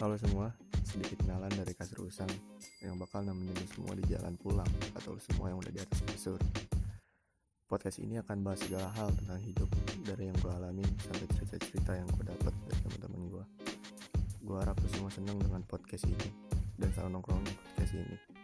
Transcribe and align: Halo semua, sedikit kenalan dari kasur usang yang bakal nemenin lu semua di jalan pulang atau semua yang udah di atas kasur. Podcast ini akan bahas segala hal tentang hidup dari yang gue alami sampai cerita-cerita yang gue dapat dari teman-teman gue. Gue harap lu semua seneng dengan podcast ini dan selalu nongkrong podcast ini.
Halo 0.00 0.16
semua, 0.16 0.48
sedikit 0.80 1.20
kenalan 1.20 1.52
dari 1.52 1.76
kasur 1.76 2.08
usang 2.08 2.32
yang 2.80 2.96
bakal 2.96 3.20
nemenin 3.20 3.52
lu 3.52 3.68
semua 3.68 3.92
di 3.92 4.00
jalan 4.08 4.32
pulang 4.40 4.72
atau 4.96 5.12
semua 5.20 5.52
yang 5.52 5.60
udah 5.60 5.68
di 5.68 5.76
atas 5.76 6.00
kasur. 6.08 6.40
Podcast 7.68 8.00
ini 8.00 8.16
akan 8.16 8.40
bahas 8.40 8.64
segala 8.64 8.88
hal 8.96 9.12
tentang 9.12 9.36
hidup 9.44 9.68
dari 10.00 10.32
yang 10.32 10.36
gue 10.40 10.52
alami 10.56 10.88
sampai 11.04 11.28
cerita-cerita 11.36 12.00
yang 12.00 12.08
gue 12.16 12.32
dapat 12.32 12.54
dari 12.64 12.80
teman-teman 12.80 13.22
gue. 13.28 13.44
Gue 14.40 14.56
harap 14.56 14.80
lu 14.80 14.88
semua 14.88 15.12
seneng 15.12 15.36
dengan 15.36 15.60
podcast 15.68 16.08
ini 16.08 16.32
dan 16.80 16.88
selalu 16.96 17.20
nongkrong 17.20 17.44
podcast 17.44 17.92
ini. 17.92 18.39